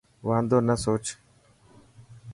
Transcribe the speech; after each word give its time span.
واندو 0.27 0.57
نه 0.67 0.75
سوچ. 0.83 1.05